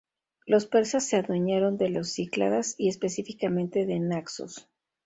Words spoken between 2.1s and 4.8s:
Cícladas, y específicamente de Naxos.